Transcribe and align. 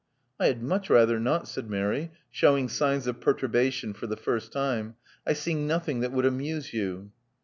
'* 0.21 0.39
I 0.39 0.47
had 0.47 0.63
much 0.63 0.89
rather 0.89 1.19
not," 1.19 1.47
said 1.47 1.69
Mary, 1.69 2.09
shewing 2.31 2.69
signs 2.69 3.05
of 3.05 3.21
perturbation 3.21 3.93
for 3.93 4.07
the 4.07 4.17
first 4.17 4.51
time. 4.51 4.95
I 5.27 5.33
sing 5.33 5.67
nothing 5.67 5.99
that 5.99 6.11
would 6.11 6.25
amuse 6.25 6.73
you." 6.73 7.11